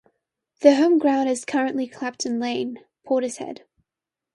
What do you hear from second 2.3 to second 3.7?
Lane, Portishead.